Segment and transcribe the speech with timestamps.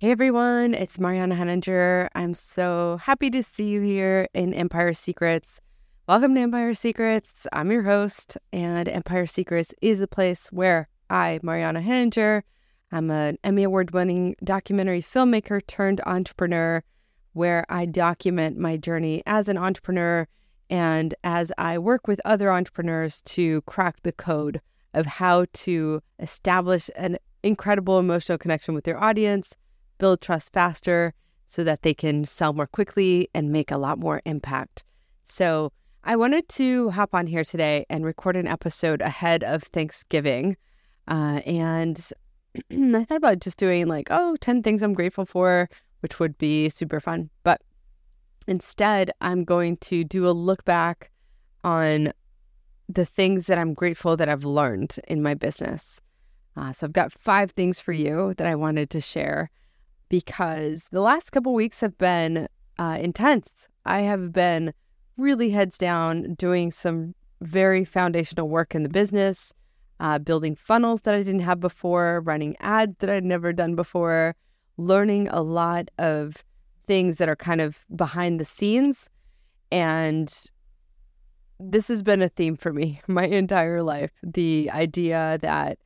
[0.00, 2.10] Hey everyone, it's Mariana Henninger.
[2.16, 5.60] I'm so happy to see you here in Empire Secrets.
[6.08, 7.46] Welcome to Empire Secrets.
[7.52, 12.42] I'm your host, and Empire Secrets is the place where I, Mariana Henninger,
[12.90, 16.82] I'm an Emmy Award winning documentary filmmaker turned entrepreneur,
[17.32, 20.26] where I document my journey as an entrepreneur
[20.70, 24.60] and as I work with other entrepreneurs to crack the code
[24.92, 29.54] of how to establish an incredible emotional connection with your audience
[29.98, 31.14] build trust faster
[31.46, 34.84] so that they can sell more quickly and make a lot more impact.
[35.22, 35.72] So,
[36.06, 40.58] I wanted to hop on here today and record an episode ahead of Thanksgiving.
[41.08, 41.98] Uh, and
[42.70, 45.70] I thought about just doing like, oh, 10 things I'm grateful for,
[46.00, 47.30] which would be super fun.
[47.42, 47.62] But
[48.46, 51.10] instead, I'm going to do a look back
[51.62, 52.12] on
[52.88, 56.02] the things that I'm grateful that I've learned in my business.
[56.54, 59.50] Uh, so I've got five things for you that I wanted to share
[60.08, 62.48] because the last couple weeks have been
[62.78, 63.68] uh, intense.
[63.84, 64.72] I have been
[65.16, 69.52] really heads down doing some very foundational work in the business,
[70.00, 74.34] uh, building funnels that I didn't have before, running ads that I'd never done before,
[74.76, 76.44] learning a lot of
[76.86, 79.08] things that are kind of behind the scenes.
[79.70, 80.32] And
[81.60, 85.78] this has been a theme for me my entire life the idea that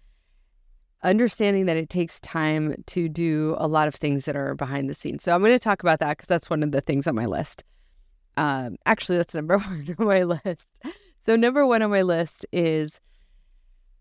[1.03, 4.95] understanding that it takes time to do a lot of things that are behind the
[4.95, 5.23] scenes.
[5.23, 7.27] So I'm going to talk about that because that's one of the things on my
[7.27, 7.65] list.
[8.37, 10.65] Um, actually, that's number one on my list.
[11.21, 13.01] So, number one on my list is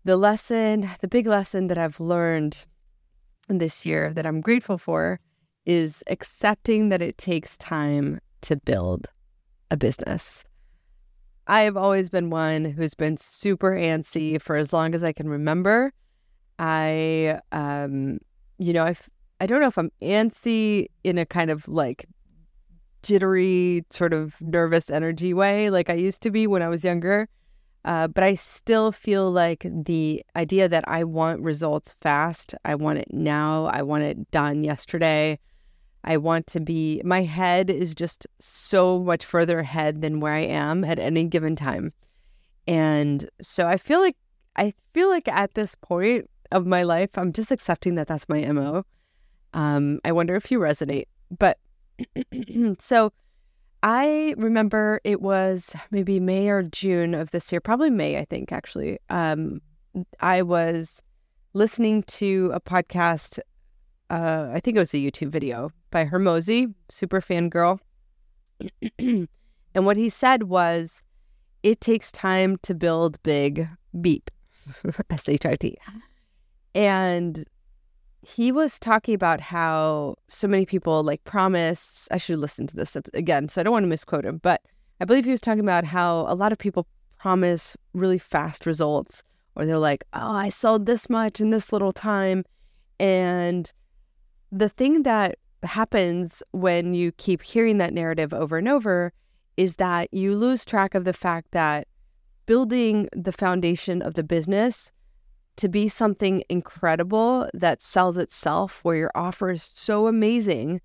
[0.04, 2.64] the lesson, the big lesson that I've learned
[3.48, 5.20] this year that I'm grateful for
[5.66, 9.08] is accepting that it takes time to build
[9.70, 10.44] a business.
[11.46, 15.28] I have always been one who's been super antsy for as long as I can
[15.28, 15.92] remember
[16.58, 18.18] I, um,
[18.58, 18.96] you know, I,
[19.40, 22.06] I don't know if I'm antsy in a kind of like
[23.02, 27.28] jittery, sort of nervous energy way, like I used to be when I was younger.
[27.84, 32.98] Uh, but I still feel like the idea that I want results fast, I want
[32.98, 35.38] it now, I want it done yesterday.
[36.04, 40.40] I want to be, my head is just so much further ahead than where I
[40.40, 41.92] am at any given time.
[42.66, 44.16] And so I feel like,
[44.56, 47.10] I feel like at this point, of my life.
[47.16, 48.84] I'm just accepting that that's my MO.
[49.54, 51.06] Um, I wonder if you resonate.
[51.36, 51.58] But
[52.78, 53.12] so
[53.82, 58.50] I remember it was maybe May or June of this year, probably May, I think,
[58.52, 58.98] actually.
[59.08, 59.60] Um,
[60.20, 61.02] I was
[61.54, 63.38] listening to a podcast.
[64.10, 67.80] Uh, I think it was a YouTube video by Hormozi, super fan girl.
[68.98, 69.28] and
[69.74, 71.02] what he said was,
[71.62, 73.68] it takes time to build big
[74.00, 74.30] beep,
[75.10, 75.76] S H I T.
[76.78, 77.44] And
[78.22, 82.06] he was talking about how so many people like promise.
[82.12, 84.62] I should listen to this again, so I don't want to misquote him, but
[85.00, 86.86] I believe he was talking about how a lot of people
[87.18, 89.24] promise really fast results,
[89.56, 92.44] or they're like, oh, I sold this much in this little time.
[93.00, 93.72] And
[94.52, 99.12] the thing that happens when you keep hearing that narrative over and over
[99.56, 101.88] is that you lose track of the fact that
[102.46, 104.92] building the foundation of the business
[105.58, 110.80] to be something incredible that sells itself, where your offer is so amazing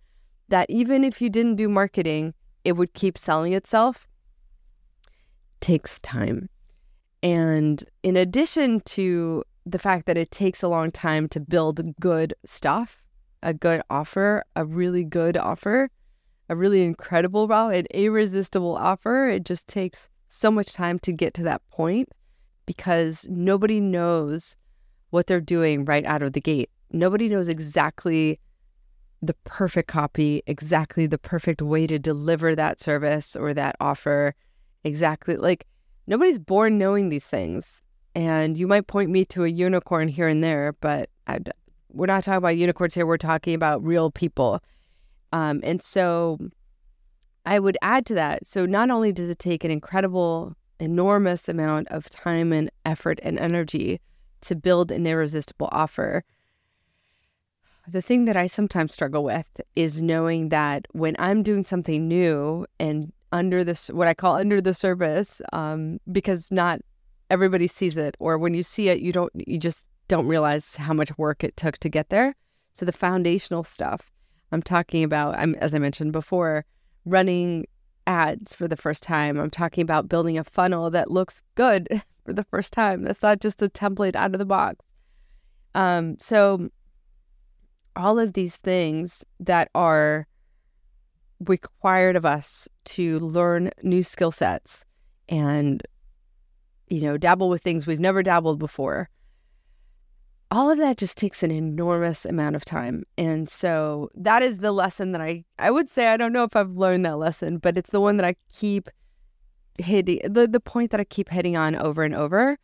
[0.49, 4.07] that even if you didn't do marketing, it would keep selling itself,
[5.61, 6.49] takes time.
[7.21, 12.33] And in addition to the fact that it takes a long time to build good
[12.45, 13.01] stuff,
[13.41, 15.89] a good offer, a really good offer,
[16.49, 21.43] a really incredible, an irresistible offer, it just takes so much time to get to
[21.43, 22.09] that point
[22.65, 24.57] because nobody knows
[25.13, 26.71] what they're doing right out of the gate.
[26.91, 28.39] Nobody knows exactly
[29.21, 34.33] the perfect copy, exactly the perfect way to deliver that service or that offer.
[34.83, 35.67] Exactly like
[36.07, 37.83] nobody's born knowing these things.
[38.15, 41.39] And you might point me to a unicorn here and there, but I,
[41.89, 43.05] we're not talking about unicorns here.
[43.05, 44.61] We're talking about real people.
[45.31, 46.39] Um, and so
[47.45, 48.47] I would add to that.
[48.47, 53.37] So not only does it take an incredible, enormous amount of time and effort and
[53.37, 54.01] energy
[54.43, 56.23] to build an irresistible offer.
[57.87, 62.65] The thing that I sometimes struggle with is knowing that when I'm doing something new
[62.79, 66.79] and under this, what I call under the surface, um, because not
[67.29, 70.93] everybody sees it, or when you see it, you don't, you just don't realize how
[70.93, 72.35] much work it took to get there.
[72.73, 74.11] So the foundational stuff
[74.51, 76.65] I'm talking about, I'm as I mentioned before,
[77.05, 77.65] running
[78.07, 79.37] ads for the first time.
[79.37, 81.87] I'm talking about building a funnel that looks good
[82.25, 83.03] for the first time.
[83.03, 84.77] That's not just a template out of the box.
[85.75, 86.69] Um, so
[87.95, 90.27] all of these things that are
[91.47, 94.85] required of us to learn new skill sets
[95.29, 95.81] and
[96.89, 99.09] you know dabble with things we've never dabbled before
[100.53, 104.71] all of that just takes an enormous amount of time and so that is the
[104.71, 107.77] lesson that i i would say i don't know if i've learned that lesson but
[107.77, 108.89] it's the one that i keep
[109.79, 112.57] hitting the, the point that i keep hitting on over and over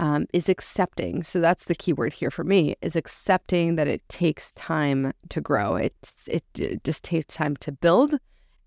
[0.00, 1.22] um, is accepting.
[1.22, 5.40] So that's the key word here for me is accepting that it takes time to
[5.42, 5.76] grow.
[5.76, 8.14] It's, it, it just takes time to build.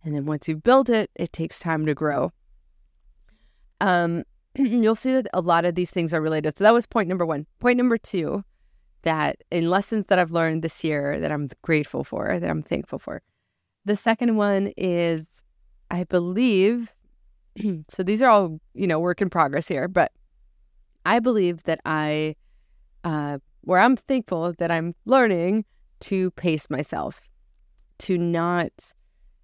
[0.04, 2.32] And then once you build it, it takes time to grow.
[3.82, 4.24] Um,
[4.56, 6.58] you'll see that a lot of these things are related.
[6.58, 7.48] So that was point number one.
[7.60, 8.44] Point number two,
[9.04, 13.00] that in lessons that I've learned this year that I'm grateful for, that I'm thankful
[13.00, 13.22] for.
[13.86, 15.44] The second one is,
[15.92, 16.92] I believe,
[17.88, 20.12] so these are all, you know, work in progress here, but
[21.06, 22.36] I believe that I,
[23.04, 25.66] uh, where I'm thankful that I'm learning
[26.02, 27.22] to pace myself,
[28.00, 28.94] to not.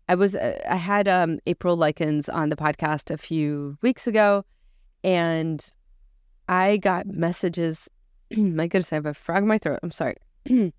[0.07, 4.44] I was uh, I had um, April Likens on the podcast a few weeks ago,
[5.03, 5.65] and
[6.47, 7.89] I got messages.
[8.37, 9.79] my goodness, I have a frog in my throat.
[9.83, 10.15] I'm sorry.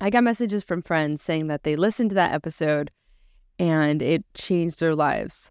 [0.00, 2.90] I got messages from friends saying that they listened to that episode
[3.58, 5.50] and it changed their lives.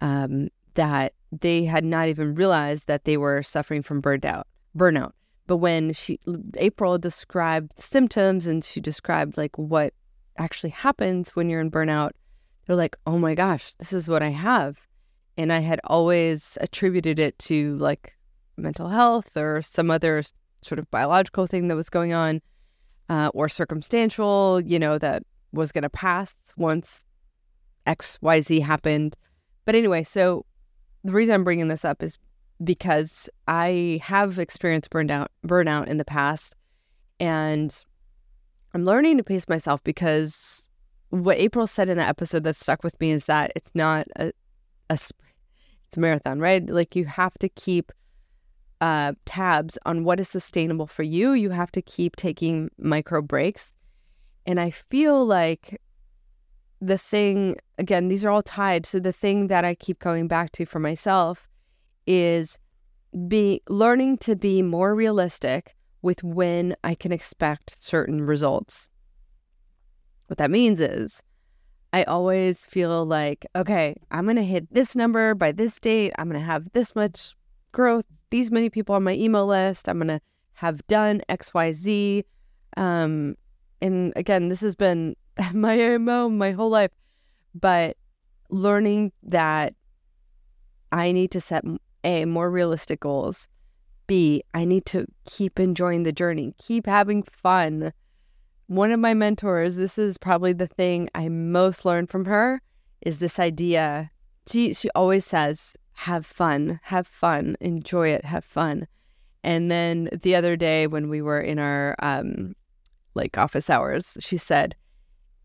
[0.00, 4.44] Um, that they had not even realized that they were suffering from burnout.
[4.76, 5.12] Burnout.
[5.46, 6.18] But when she
[6.56, 9.94] April described symptoms and she described like what
[10.38, 12.10] actually happens when you're in burnout,
[12.66, 14.86] they're like, "Oh my gosh, this is what I have."
[15.36, 18.16] And I had always attributed it to like
[18.56, 20.22] mental health or some other
[20.64, 22.40] sort of biological thing that was going on
[23.08, 25.22] uh, or circumstantial, you know, that
[25.52, 27.00] was going to pass once
[27.86, 29.16] XYZ happened.
[29.64, 30.44] But anyway, so
[31.04, 32.18] the reason I'm bringing this up is
[32.62, 36.56] because I have experienced burnout burnout in the past,
[37.20, 37.74] and
[38.72, 40.68] I'm learning to pace myself because
[41.10, 44.32] what April said in that episode that stuck with me is that it's not a,
[44.90, 46.68] a it's a marathon, right?
[46.68, 47.92] Like you have to keep
[48.84, 51.32] uh, tabs on what is sustainable for you.
[51.32, 53.72] You have to keep taking micro breaks,
[54.44, 55.80] and I feel like
[56.82, 58.84] the thing, again, these are all tied.
[58.84, 61.48] So the thing that I keep going back to for myself
[62.06, 62.58] is
[63.26, 68.90] be learning to be more realistic with when I can expect certain results.
[70.26, 71.22] What that means is
[71.94, 76.12] I always feel like, okay, I'm going to hit this number by this date.
[76.18, 77.34] I'm going to have this much
[77.72, 78.04] growth,
[78.34, 79.88] these many people on my email list.
[79.88, 80.20] I'm going to
[80.54, 82.24] have done XYZ.
[82.76, 83.36] Um,
[83.80, 85.14] and again, this has been
[85.52, 86.90] my MO my whole life.
[87.54, 87.96] But
[88.50, 89.74] learning that
[90.90, 91.62] I need to set
[92.02, 93.46] A, more realistic goals.
[94.08, 97.92] B, I need to keep enjoying the journey, keep having fun.
[98.66, 102.60] One of my mentors, this is probably the thing I most learned from her,
[103.00, 104.10] is this idea.
[104.50, 108.86] She, she always says, have fun, have fun, enjoy it, have fun.
[109.42, 112.54] And then the other day when we were in our um,
[113.14, 114.74] like office hours, she said,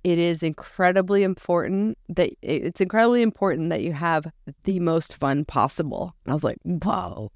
[0.04, 4.32] it is incredibly important that it's incredibly important that you have
[4.64, 6.16] the most fun possible.
[6.26, 7.32] And I was like, whoa.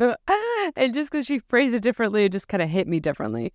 [0.76, 3.52] and just because she phrased it differently, it just kind of hit me differently.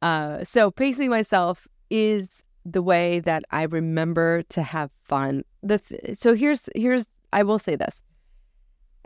[0.00, 5.42] Uh, so pacing myself is the way that I remember to have fun.
[5.62, 8.00] The th- so here's here's I will say this.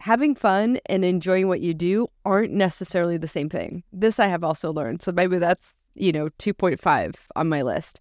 [0.00, 3.82] Having fun and enjoying what you do aren't necessarily the same thing.
[3.92, 5.02] This I have also learned.
[5.02, 8.00] So maybe that's, you know, 2.5 on my list.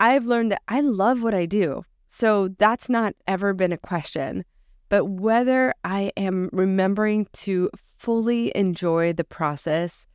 [0.00, 1.84] I've learned that I love what I do.
[2.08, 4.44] So that's not ever been a question.
[4.88, 10.08] But whether I am remembering to fully enjoy the process,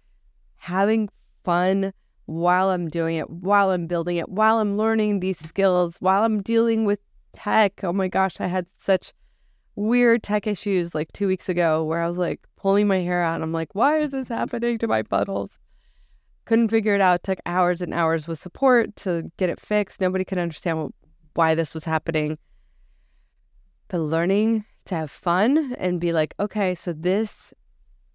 [0.58, 1.08] having
[1.46, 1.94] fun
[2.26, 6.42] while I'm doing it, while I'm building it, while I'm learning these skills, while I'm
[6.42, 7.00] dealing with
[7.32, 7.82] tech.
[7.82, 9.14] Oh my gosh, I had such
[9.76, 13.42] weird tech issues like two weeks ago where I was like pulling my hair out.
[13.42, 15.60] I'm like, why is this happening to my funnels?
[16.46, 17.24] couldn't figure it out.
[17.24, 20.00] Took hours and hours with support to get it fixed.
[20.00, 20.92] Nobody could understand what,
[21.34, 22.38] why this was happening.
[23.88, 27.54] But learning to have fun and be like, okay, so this,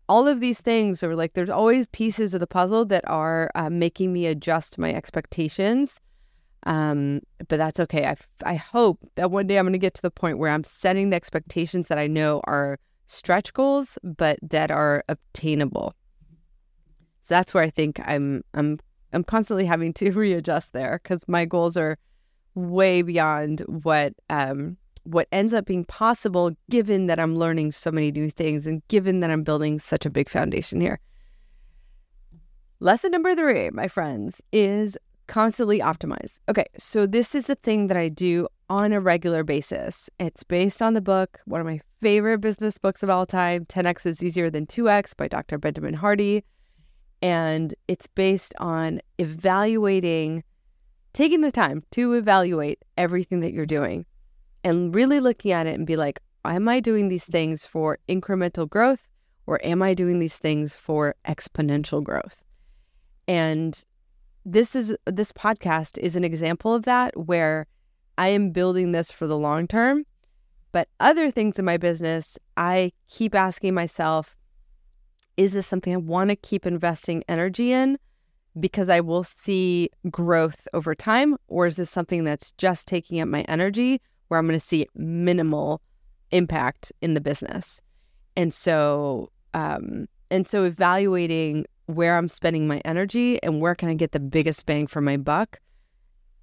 [0.08, 3.70] all of these things are like, there's always pieces of the puzzle that are uh,
[3.70, 6.00] making me adjust my expectations.
[6.64, 8.06] Um, but that's okay.
[8.06, 10.64] I, I hope that one day I'm going to get to the point where I'm
[10.64, 15.94] setting the expectations that I know are stretch goals, but that are obtainable.
[17.20, 18.78] So that's where I think I'm I'm
[19.12, 21.98] I'm constantly having to readjust there because my goals are
[22.54, 28.10] way beyond what um what ends up being possible given that I'm learning so many
[28.10, 31.00] new things and given that I'm building such a big foundation here.
[32.80, 34.96] Lesson number three, my friends, is
[35.30, 36.40] constantly optimize.
[36.48, 40.10] Okay, so this is a thing that I do on a regular basis.
[40.18, 44.06] It's based on the book, one of my favorite business books of all time, 10x
[44.06, 45.56] is easier than 2x by Dr.
[45.56, 46.42] Benjamin Hardy.
[47.22, 50.42] And it's based on evaluating,
[51.12, 54.06] taking the time to evaluate everything that you're doing
[54.64, 58.68] and really looking at it and be like, am I doing these things for incremental
[58.68, 59.06] growth
[59.46, 62.42] or am I doing these things for exponential growth?
[63.28, 63.80] And
[64.44, 67.66] this is this podcast is an example of that where
[68.18, 70.04] I am building this for the long term.
[70.72, 74.36] But other things in my business, I keep asking myself,
[75.36, 77.98] is this something I want to keep investing energy in
[78.58, 81.36] because I will see growth over time?
[81.48, 84.86] Or is this something that's just taking up my energy where I'm going to see
[84.94, 85.80] minimal
[86.30, 87.80] impact in the business?
[88.36, 91.66] And so, um, and so evaluating
[91.96, 95.16] where I'm spending my energy and where can I get the biggest bang for my
[95.16, 95.60] buck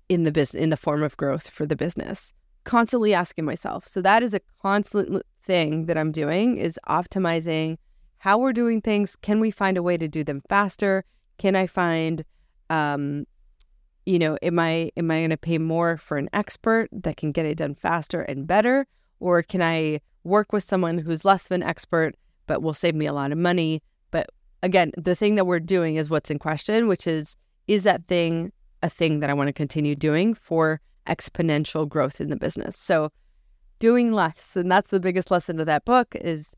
[0.10, 2.34] in the business in the form of growth for the business.
[2.64, 3.88] Constantly asking myself.
[3.88, 7.78] So that is a constant thing that I'm doing is optimizing
[8.20, 9.16] how we're doing things.
[9.16, 11.06] Can we find a way to do them faster?
[11.38, 12.24] Can I find
[12.70, 13.26] um
[14.06, 17.34] you know, am I am I going to pay more for an expert that can
[17.34, 18.88] get it done faster and better
[19.20, 22.16] or can I work with someone who's less of an expert
[22.48, 23.82] but will save me a lot of money
[24.64, 27.36] again, the thing that we're doing is what's in question, which is
[27.68, 28.52] is that thing
[28.84, 32.78] a thing that I want to continue doing for exponential growth in the business?
[32.78, 33.12] So
[33.80, 36.56] doing less, and that's the biggest lesson of that book is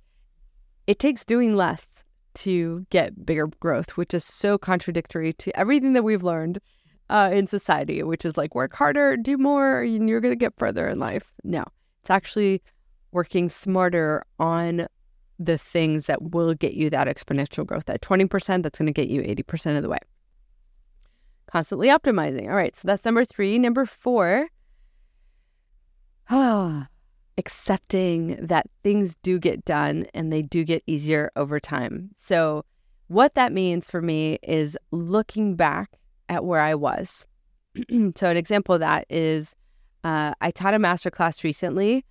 [0.88, 2.04] it takes doing less
[2.36, 6.60] to get bigger growth, which is so contradictory to everything that we've learned
[7.10, 10.58] uh, in society, which is like work harder, do more, and you're going to get
[10.58, 11.32] further in life.
[11.44, 11.64] No,
[12.02, 12.62] it's actually
[13.12, 14.88] working smarter on
[15.40, 19.08] the things that will get you that exponential growth, that 20% that's going to get
[19.08, 20.00] you 80% of the way.
[21.48, 22.50] Constantly optimizing.
[22.50, 23.58] All right, so that's number three.
[23.58, 24.50] Number four,
[26.30, 26.88] ah,
[27.38, 32.10] accepting that things do get done and they do get easier over time.
[32.16, 32.66] So,
[33.08, 37.26] what that means for me is looking back at where I was.
[38.16, 39.56] so, an example of that is
[40.04, 42.06] uh, I taught a master class recently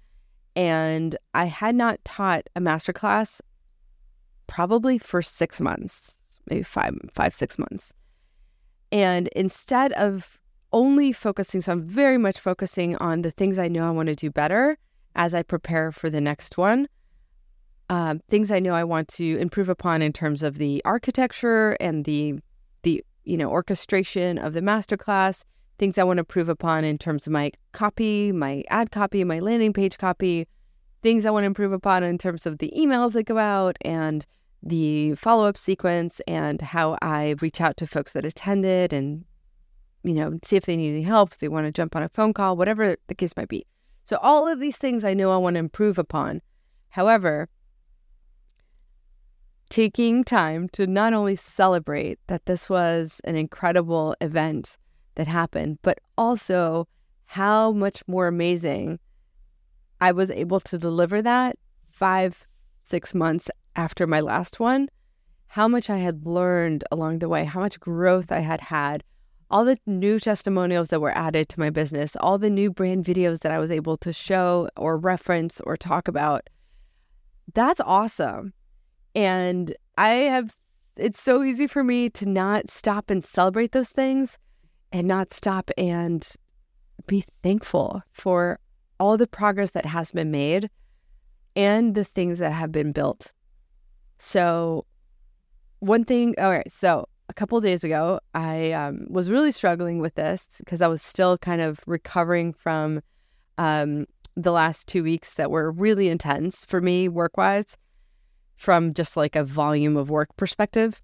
[0.59, 3.41] and I had not taught a master class
[4.49, 6.17] probably for six months,
[6.51, 7.93] maybe five, five, six months.
[8.91, 10.41] And instead of
[10.73, 14.17] only focusing, so I'm very much focusing on the things I know I want to
[14.17, 14.77] do better
[15.15, 16.89] as I prepare for the next one.
[17.89, 22.05] Um, things I know I want to improve upon in terms of the architecture and
[22.05, 22.35] the
[22.83, 25.45] the you know orchestration of the masterclass,
[25.79, 29.39] things I want to improve upon in terms of my copy, my ad copy, my
[29.39, 30.49] landing page copy,
[31.03, 34.27] things I want to improve upon in terms of the emails that go out and
[34.63, 39.25] the follow up sequence and how I reach out to folks that attended and,
[40.03, 42.09] you know, see if they need any help, if they want to jump on a
[42.09, 43.65] phone call, whatever the case might be.
[44.05, 46.41] So, all of these things I know I want to improve upon.
[46.91, 47.49] However,
[49.69, 54.79] taking time to not only celebrate that this was an incredible event
[55.19, 56.89] that happened, but also
[57.27, 59.01] how much more amazing
[60.01, 61.57] I was able to deliver that
[61.91, 62.47] five,
[62.85, 64.89] six months after my last one,
[65.49, 69.03] how much I had learned along the way, how much growth I had had,
[69.51, 73.41] all the new testimonials that were added to my business, all the new brand videos
[73.41, 76.49] that I was able to show or reference or talk about.
[77.55, 78.53] That's awesome.
[79.17, 80.55] And I have,
[80.97, 84.39] it's so easy for me to not stop and celebrate those things
[84.93, 86.27] and not stop and
[87.07, 88.59] be thankful for
[89.01, 90.71] all the progress that has been made
[91.57, 93.33] and the things that have been built.
[94.19, 94.85] So,
[95.81, 100.15] one thing, all right, so a couple days ago, I um, was really struggling with
[100.15, 103.01] this because I was still kind of recovering from
[103.59, 107.77] um, the last two weeks that were really intense for me work wise
[108.57, 111.01] from just like a volume of work perspective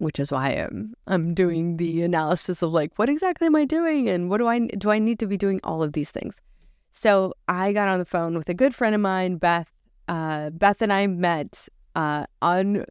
[0.00, 4.08] which is why I'm I'm doing the analysis of like what exactly am I doing
[4.08, 6.40] and what do I do I need to be doing all of these things.
[6.90, 9.70] So I got on the phone with a good friend of mine, Beth.
[10.08, 12.86] Uh, Beth and I met uh, on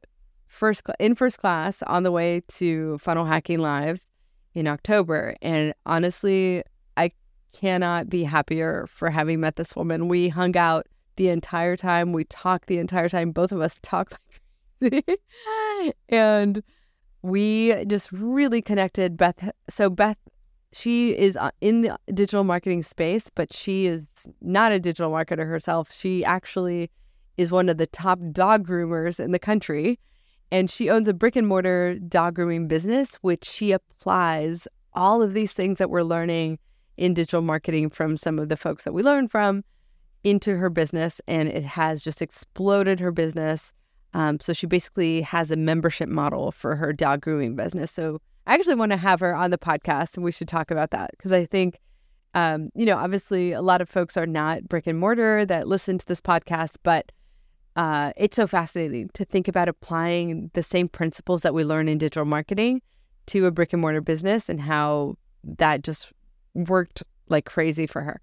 [0.48, 4.00] first cl- in first class on the way to Funnel Hacking Live
[4.54, 6.64] in October, and honestly,
[6.96, 7.12] I
[7.54, 10.08] cannot be happier for having met this woman.
[10.08, 12.14] We hung out the entire time.
[12.14, 13.32] We talked the entire time.
[13.32, 14.18] Both of us talked
[14.80, 16.64] like crazy, and
[17.22, 19.18] we just really connected.
[19.18, 20.18] Beth, so Beth,
[20.72, 24.04] she is uh, in the digital marketing space, but she is
[24.42, 25.92] not a digital marketer herself.
[25.92, 26.92] She actually
[27.38, 30.00] is one of the top dog groomers in the country.
[30.52, 35.34] And she owns a brick and mortar dog grooming business, which she applies all of
[35.34, 36.60] these things that we're learning
[36.98, 39.64] in digital marketing from some of the folks that we learned from
[40.24, 41.22] into her business.
[41.28, 43.74] And it has just exploded her business.
[44.14, 47.92] Um, so she basically has a membership model for her dog grooming business.
[47.92, 50.92] So I actually want to have her on the podcast and we should talk about
[50.92, 51.80] that because I think,
[52.34, 55.98] um, you know, obviously a lot of folks are not brick and mortar that listen
[56.00, 57.12] to this podcast, but
[57.76, 61.98] uh, it's so fascinating to think about applying the same principles that we learn in
[61.98, 62.82] digital marketing
[63.28, 66.12] to a brick and mortar business and how that just
[66.56, 68.20] worked like crazy for her.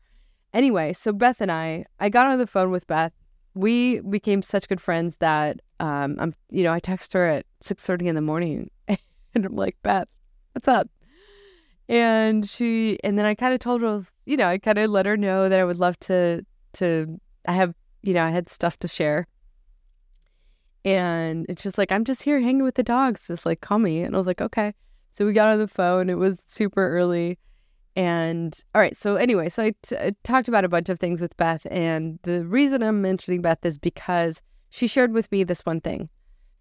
[0.53, 3.13] Anyway, so Beth and I, I got on the phone with Beth.
[3.55, 7.85] We became such good friends that um, I'm, you know, I text her at six
[7.85, 8.99] thirty in the morning, and
[9.35, 10.09] I'm like, Beth,
[10.53, 10.89] what's up?
[11.89, 15.07] And she, and then I kind of told her, you know, I kind of let
[15.07, 18.77] her know that I would love to, to, I have, you know, I had stuff
[18.81, 19.29] to share
[20.87, 23.27] and it's just like, I'm just here hanging with the dogs.
[23.27, 24.03] Just like, call me.
[24.03, 24.73] And I was like, okay.
[25.11, 26.09] So we got on the phone.
[26.09, 27.41] It was super early.
[27.97, 28.97] And all right.
[28.97, 31.67] So, anyway, so I, t- I talked about a bunch of things with Beth.
[31.73, 34.41] And the reason I'm mentioning Beth is because
[34.77, 36.11] she shared with me this one thing.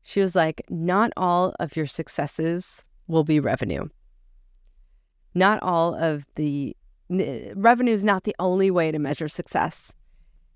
[0.04, 3.90] She was like, not all of your successes will be revenue.
[5.34, 6.78] Not all of the
[7.10, 9.92] revenue is not the only way to measure success.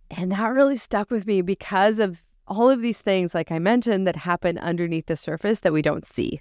[0.10, 4.08] And that really stuck with me because of all of these things, like I mentioned,
[4.08, 6.40] that happen underneath the surface that we don't see.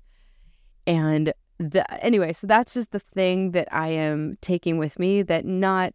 [0.87, 5.45] And the, anyway, so that's just the thing that I am taking with me that
[5.45, 5.95] not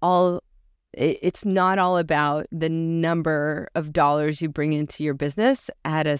[0.00, 0.42] all,
[0.96, 6.06] it, it's not all about the number of dollars you bring into your business at
[6.06, 6.18] a,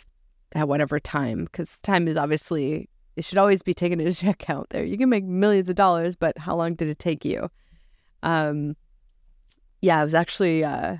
[0.55, 4.85] at whatever time, because time is obviously, it should always be taken into account there.
[4.85, 7.51] You can make millions of dollars, but how long did it take you?
[8.23, 8.77] Um,
[9.83, 10.97] yeah, I was actually, uh,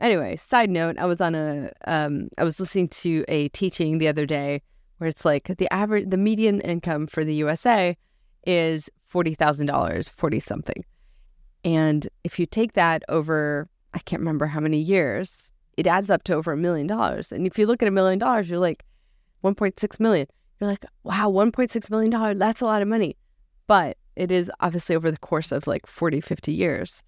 [0.00, 4.08] Anyway, side note, I was on a um I was listening to a teaching the
[4.08, 4.62] other day
[4.96, 7.96] where it's like the average the median income for the USA
[8.46, 10.84] is $40,000, 40 something.
[11.64, 16.22] And if you take that over I can't remember how many years, it adds up
[16.24, 17.32] to over a million dollars.
[17.32, 18.84] And if you look at a million dollars, you're like
[19.42, 20.26] 1.6 million.
[20.60, 23.16] You're like, wow, 1.6 million dollars, that's a lot of money.
[23.66, 27.02] But it is obviously over the course of like 40, 50 years.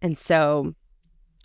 [0.00, 0.74] And so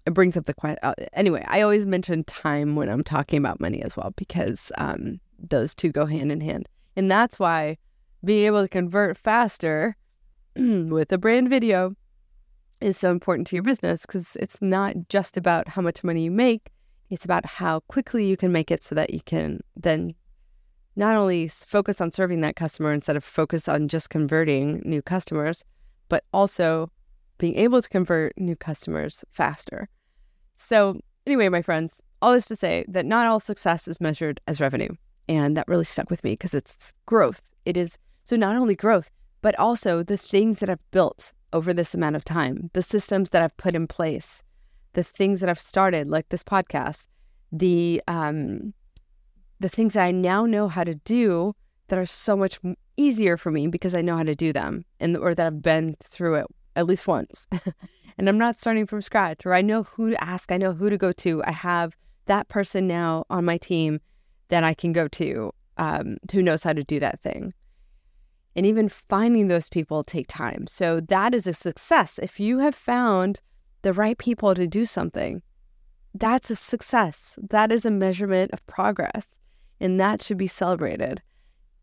[0.05, 0.79] it brings up the question.
[0.81, 5.19] Uh, anyway, I always mention time when I'm talking about money as well because um,
[5.37, 6.67] those two go hand in hand.
[6.95, 7.77] And that's why
[8.23, 9.95] being able to convert faster
[10.55, 11.95] with a brand video
[12.81, 16.31] is so important to your business because it's not just about how much money you
[16.31, 16.71] make,
[17.09, 20.13] it's about how quickly you can make it so that you can then
[20.95, 25.63] not only focus on serving that customer instead of focus on just converting new customers,
[26.09, 26.91] but also
[27.37, 29.87] being able to convert new customers faster.
[30.57, 34.59] So, anyway, my friends, all this to say that not all success is measured as
[34.59, 34.89] revenue.
[35.29, 37.41] And that really stuck with me because it's growth.
[37.65, 39.09] It is so not only growth,
[39.41, 43.41] but also the things that I've built over this amount of time, the systems that
[43.41, 44.43] I've put in place,
[44.93, 47.07] the things that I've started, like this podcast,
[47.51, 48.73] the um,
[49.59, 51.55] the things that I now know how to do
[51.87, 52.59] that are so much
[52.97, 55.95] easier for me because I know how to do them, and or that I've been
[56.03, 57.47] through it at least once.
[58.17, 60.89] and I'm not starting from scratch, or I know who to ask, I know who
[60.89, 61.43] to go to.
[61.45, 63.99] I have that person now on my team
[64.49, 67.53] that I can go to um, who knows how to do that thing.
[68.59, 70.67] And even finding those people take time.
[70.67, 72.19] So that is a success.
[72.21, 73.39] If you have found
[73.83, 75.41] the right people to do something,
[76.13, 77.39] that's a success.
[77.51, 79.27] That is a measurement of progress.
[79.79, 81.21] And that should be celebrated,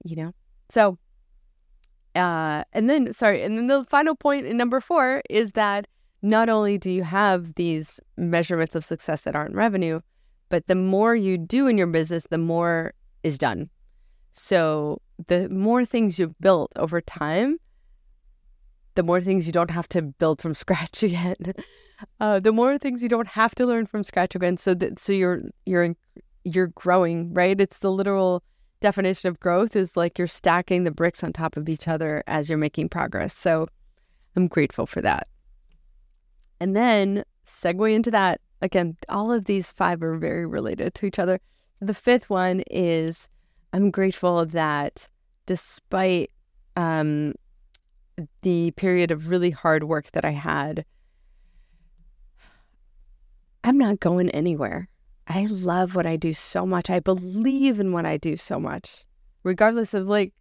[0.04, 0.34] you know?
[0.68, 0.98] So,
[2.14, 5.86] uh, and then, sorry, and then the final point in number four is that
[6.20, 10.02] not only do you have these measurements of success that aren't revenue,
[10.50, 13.70] but the more you do in your business, the more is done.
[14.38, 17.58] So the more things you've built over time,
[18.94, 21.54] the more things you don't have to build from scratch again.
[22.20, 24.58] Uh, the more things you don't have to learn from scratch again.
[24.58, 25.96] So that so you're you're
[26.44, 27.58] you're growing, right?
[27.58, 28.42] It's the literal
[28.80, 32.50] definition of growth is like you're stacking the bricks on top of each other as
[32.50, 33.34] you're making progress.
[33.34, 33.68] So
[34.36, 35.28] I'm grateful for that.
[36.60, 41.18] And then segue into that again, all of these five are very related to each
[41.18, 41.40] other.
[41.80, 43.30] The fifth one is
[43.76, 45.06] I'm grateful that
[45.44, 46.30] despite
[46.76, 47.34] um,
[48.40, 50.86] the period of really hard work that I had,
[53.62, 54.88] I'm not going anywhere.
[55.28, 56.88] I love what I do so much.
[56.88, 59.04] I believe in what I do so much,
[59.42, 60.32] regardless of like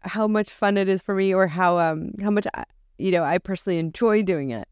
[0.00, 2.64] how much fun it is for me or how um how much I,
[2.98, 4.66] you know I personally enjoy doing it.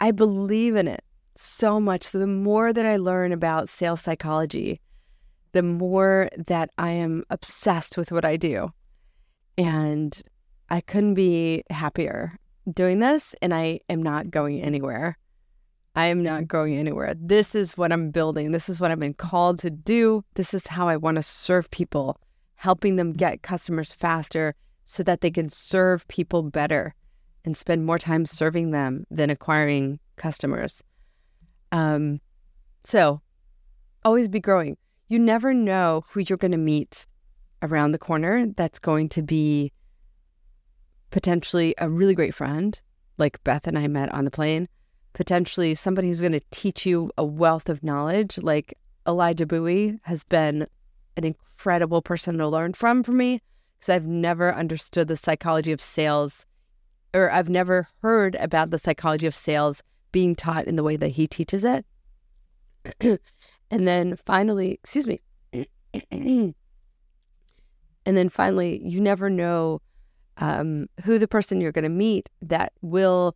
[0.00, 1.02] I believe in it
[1.34, 2.02] so much.
[2.02, 4.82] So the more that I learn about sales psychology,
[5.54, 8.72] the more that I am obsessed with what I do.
[9.56, 10.20] And
[10.68, 12.36] I couldn't be happier
[12.72, 15.16] doing this, and I am not going anywhere.
[15.94, 17.14] I am not going anywhere.
[17.16, 18.50] This is what I'm building.
[18.50, 20.24] This is what I've been called to do.
[20.34, 22.20] This is how I want to serve people,
[22.56, 26.96] helping them get customers faster so that they can serve people better
[27.44, 30.82] and spend more time serving them than acquiring customers.
[31.70, 32.20] Um,
[32.82, 33.20] so
[34.04, 34.76] always be growing.
[35.14, 37.06] You never know who you're going to meet
[37.62, 39.72] around the corner that's going to be
[41.12, 42.80] potentially a really great friend,
[43.16, 44.68] like Beth and I met on the plane,
[45.12, 50.24] potentially somebody who's going to teach you a wealth of knowledge, like Elijah Bowie has
[50.24, 50.66] been
[51.16, 53.40] an incredible person to learn from for me
[53.78, 56.44] because I've never understood the psychology of sales
[57.14, 61.10] or I've never heard about the psychology of sales being taught in the way that
[61.10, 61.86] he teaches it.
[63.74, 65.20] and then finally, excuse me.
[66.12, 66.54] and
[68.04, 69.82] then finally, you never know
[70.36, 73.34] um, who the person you're going to meet that will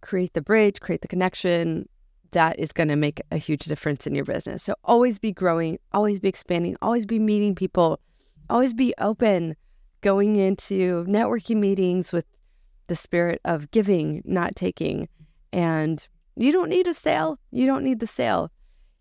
[0.00, 1.88] create the bridge, create the connection
[2.32, 4.64] that is going to make a huge difference in your business.
[4.64, 8.00] So always be growing, always be expanding, always be meeting people,
[8.50, 9.54] always be open,
[10.00, 12.26] going into networking meetings with
[12.88, 15.08] the spirit of giving, not taking.
[15.52, 17.38] And you don't need a sale.
[17.52, 18.50] You don't need the sale.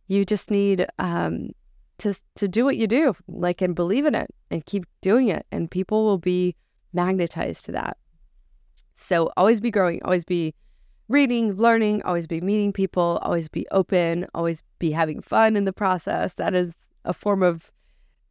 [0.08, 1.52] You just need um,
[2.00, 5.46] to to do what you do, like and believe in it and keep doing it,
[5.52, 6.56] and people will be
[6.94, 7.98] magnetized to that.
[8.96, 10.54] So always be growing, always be
[11.08, 15.74] reading, learning, always be meeting people, always be open, always be having fun in the
[15.74, 16.36] process.
[16.36, 17.72] That is a form of,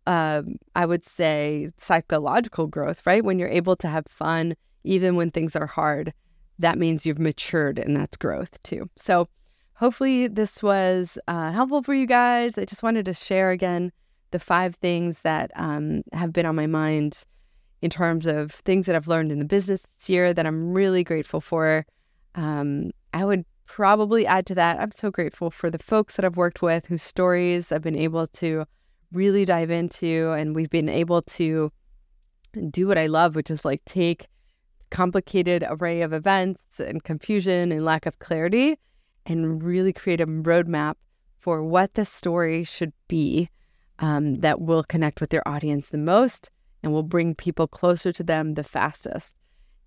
[0.07, 3.25] um, I would say, psychological growth, right?
[3.25, 6.13] When you're able to have fun, even when things are hard,
[6.59, 8.89] that means you've matured and that's growth too.
[8.97, 9.29] So,
[9.75, 12.57] hopefully, this was uh, helpful for you guys.
[12.59, 13.93] I just wanted to share again
[14.31, 17.25] the five things that um, have been on my mind
[17.83, 21.05] in terms of things that I've learned in the business this year that I'm really
[21.05, 21.87] grateful for.
[22.35, 26.37] Um, I would probably add to that, I'm so grateful for the folks that I've
[26.37, 28.65] worked with whose stories I've been able to
[29.13, 30.33] really dive into.
[30.33, 31.71] And we've been able to
[32.71, 34.27] do what I love, which is like take
[34.91, 38.79] complicated array of events and confusion and lack of clarity
[39.27, 40.95] and really create a roadmap
[41.39, 43.49] for what the story should be
[43.99, 46.51] um, that will connect with their audience the most
[46.83, 49.35] and will bring people closer to them the fastest.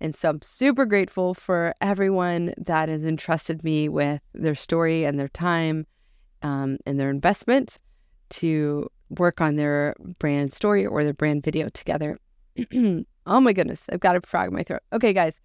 [0.00, 5.18] And so I'm super grateful for everyone that has entrusted me with their story and
[5.18, 5.86] their time
[6.42, 7.78] um, and their investment
[8.30, 12.18] to work on their brand story or their brand video together.
[13.26, 14.82] oh my goodness, I've got a frog in my throat.
[14.92, 15.40] Okay, guys.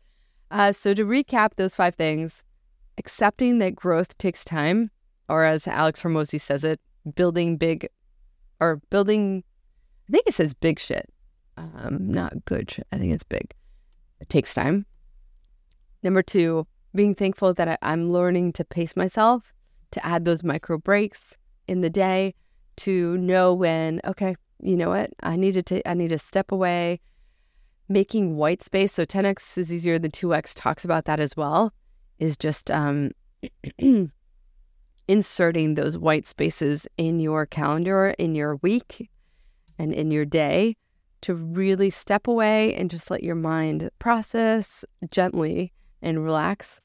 [0.52, 2.44] Uh, so to recap those five things,
[2.98, 4.92] accepting that growth takes time,
[5.30, 6.80] or as Alex Hormozi says it,
[7.16, 7.88] building big
[8.60, 9.44] or building,
[10.10, 11.12] I think it says big shit.
[11.58, 12.88] Um, not good shit.
[12.92, 13.54] I think it's big.
[14.20, 14.86] It takes time.
[16.02, 19.54] Number two, being thankful that I, am learning to pace myself,
[19.92, 21.36] to add those micro breaks
[21.68, 22.36] in the day,
[22.78, 27.00] to know when, okay, you know what, I need to I need to step away,
[27.90, 28.94] making white space.
[28.94, 31.74] So 10x is easier than 2x talks about that as well.
[32.24, 33.12] Is just um,
[35.08, 39.10] inserting those white spaces in your calendar, in your week,
[39.78, 40.78] and in your day
[41.22, 46.80] to really step away and just let your mind process gently and relax.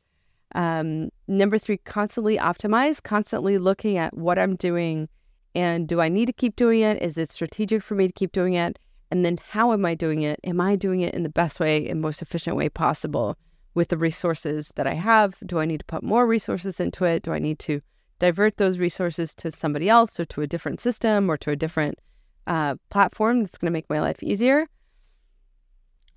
[0.54, 5.08] Um, number three, constantly optimize, constantly looking at what I'm doing
[5.54, 7.02] and do I need to keep doing it?
[7.02, 8.78] Is it strategic for me to keep doing it?
[9.10, 10.38] And then how am I doing it?
[10.44, 13.36] Am I doing it in the best way and most efficient way possible
[13.74, 15.36] with the resources that I have?
[15.44, 17.22] Do I need to put more resources into it?
[17.22, 17.80] Do I need to
[18.18, 21.98] divert those resources to somebody else or to a different system or to a different
[22.48, 24.66] uh, platform that's going to make my life easier.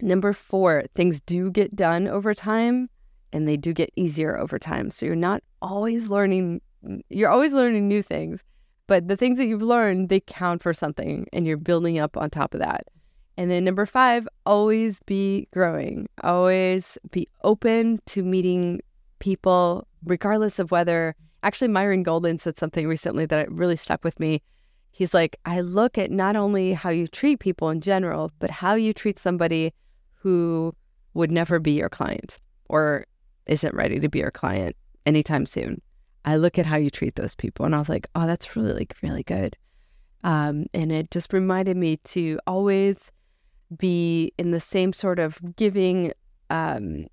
[0.01, 2.89] Number four, things do get done over time
[3.33, 4.89] and they do get easier over time.
[4.89, 6.61] So you're not always learning,
[7.09, 8.43] you're always learning new things,
[8.87, 12.29] but the things that you've learned, they count for something and you're building up on
[12.29, 12.87] top of that.
[13.37, 18.81] And then number five, always be growing, always be open to meeting
[19.19, 21.15] people, regardless of whether.
[21.43, 24.41] Actually, Myron Golden said something recently that really stuck with me
[24.91, 28.75] he's like, I look at not only how you treat people in general, but how
[28.75, 29.73] you treat somebody
[30.15, 30.75] who
[31.13, 32.37] would never be your client
[32.69, 33.05] or
[33.47, 35.81] isn't ready to be your client anytime soon.
[36.23, 38.73] I look at how you treat those people and I was like, oh, that's really,
[38.73, 39.57] like, really good.
[40.23, 43.11] Um, and it just reminded me to always
[43.77, 46.13] be in the same sort of giving,
[46.49, 47.07] um,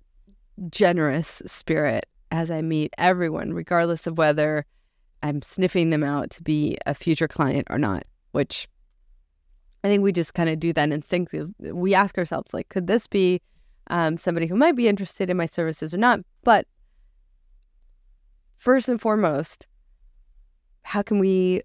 [0.69, 4.65] generous spirit as I meet everyone, regardless of whether
[5.23, 8.67] I'm sniffing them out to be a future client or not, which
[9.83, 11.71] I think we just kind of do that instinctively.
[11.71, 13.41] We ask ourselves, like, could this be
[13.87, 16.19] um, somebody who might be interested in my services or not?
[16.43, 16.67] But
[18.57, 19.67] first and foremost,
[20.83, 21.61] how can we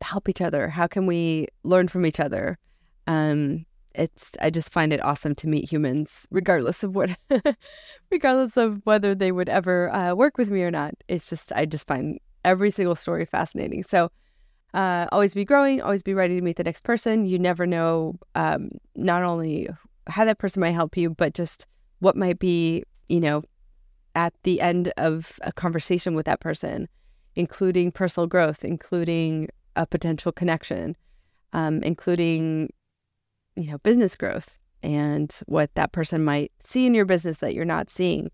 [0.00, 0.68] help each other?
[0.68, 2.58] How can we learn from each other?
[3.06, 7.16] Um, it's I just find it awesome to meet humans, regardless of what,
[8.10, 10.94] regardless of whether they would ever uh, work with me or not.
[11.08, 13.82] It's just I just find every single story fascinating.
[13.82, 14.10] So
[14.74, 17.24] uh, always be growing, always be ready to meet the next person.
[17.24, 19.68] You never know um, not only
[20.08, 21.66] how that person might help you, but just
[22.00, 23.42] what might be, you know,
[24.16, 26.88] at the end of a conversation with that person,
[27.36, 30.96] including personal growth, including a potential connection,
[31.52, 32.72] um, including,
[33.56, 37.64] you know, business growth and what that person might see in your business that you're
[37.64, 38.30] not seeing.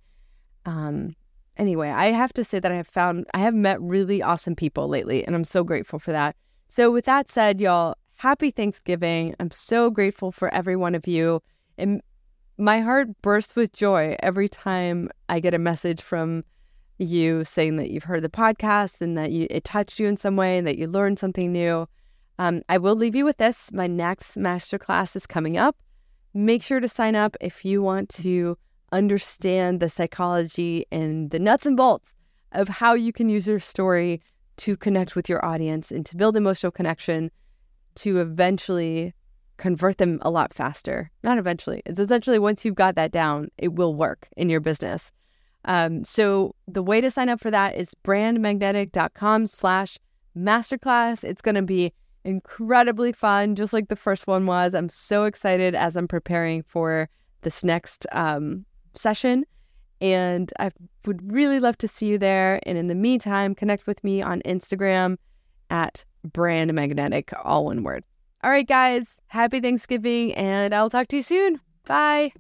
[0.67, 1.15] Um,
[1.57, 4.89] anyway, I have to say that I have found, I have met really awesome people
[4.89, 6.37] lately, and I'm so grateful for that.
[6.69, 9.35] So, with that said, y'all, happy Thanksgiving.
[9.41, 11.43] I'm so grateful for every one of you.
[11.79, 12.03] And
[12.59, 16.45] my heart bursts with joy every time I get a message from
[16.99, 20.37] you saying that you've heard the podcast and that you, it touched you in some
[20.37, 21.89] way and that you learned something new.
[22.41, 23.71] Um, I will leave you with this.
[23.71, 25.77] My next masterclass is coming up.
[26.33, 28.57] Make sure to sign up if you want to
[28.93, 32.15] understand the psychology and the nuts and bolts
[32.53, 34.23] of how you can use your story
[34.57, 37.31] to connect with your audience and to build emotional connection
[37.97, 39.13] to eventually
[39.59, 41.11] convert them a lot faster.
[41.23, 41.83] Not eventually.
[41.85, 45.13] It's essentially once you've got that down, it will work in your business.
[45.67, 49.99] Um, so the way to sign up for that is brandmagnetic.com slash
[50.35, 51.23] masterclass.
[51.23, 51.93] It's going to be
[52.25, 54.75] incredibly fun, just like the first one was.
[54.75, 57.09] I'm so excited as I'm preparing for
[57.43, 59.45] this next um, session.
[60.01, 60.71] And I
[61.07, 62.61] would really love to see you there.
[62.65, 65.17] And in the meantime, connect with me on Instagram
[65.69, 68.05] at brand magnetic, all one word.
[68.43, 71.61] All right, guys, happy Thanksgiving, and I'll talk to you soon.
[71.85, 72.33] Bye.